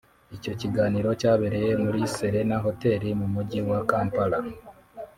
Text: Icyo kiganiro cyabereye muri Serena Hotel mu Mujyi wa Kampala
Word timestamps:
Icyo 0.35 0.51
kiganiro 0.59 1.09
cyabereye 1.21 1.71
muri 1.83 1.99
Serena 2.15 2.57
Hotel 2.65 3.01
mu 3.19 3.27
Mujyi 3.33 3.59
wa 3.69 3.79
Kampala 3.89 4.37